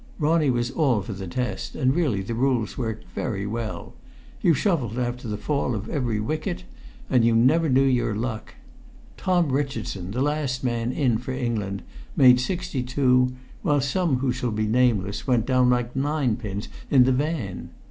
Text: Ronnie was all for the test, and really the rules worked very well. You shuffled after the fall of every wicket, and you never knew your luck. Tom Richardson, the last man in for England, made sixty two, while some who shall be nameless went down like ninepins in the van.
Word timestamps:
Ronnie 0.17 0.49
was 0.49 0.71
all 0.71 1.03
for 1.03 1.13
the 1.13 1.27
test, 1.27 1.75
and 1.75 1.93
really 1.93 2.23
the 2.23 2.33
rules 2.33 2.75
worked 2.75 3.05
very 3.13 3.45
well. 3.45 3.93
You 4.41 4.55
shuffled 4.55 4.97
after 4.97 5.27
the 5.27 5.37
fall 5.37 5.75
of 5.75 5.87
every 5.89 6.19
wicket, 6.19 6.63
and 7.07 7.23
you 7.23 7.35
never 7.35 7.69
knew 7.69 7.83
your 7.83 8.15
luck. 8.15 8.55
Tom 9.15 9.51
Richardson, 9.51 10.09
the 10.09 10.23
last 10.23 10.63
man 10.63 10.91
in 10.91 11.19
for 11.19 11.33
England, 11.33 11.83
made 12.15 12.39
sixty 12.39 12.81
two, 12.81 13.33
while 13.61 13.79
some 13.79 14.15
who 14.17 14.31
shall 14.31 14.49
be 14.49 14.65
nameless 14.65 15.27
went 15.27 15.45
down 15.45 15.69
like 15.69 15.95
ninepins 15.95 16.67
in 16.89 17.03
the 17.03 17.11
van. 17.13 17.69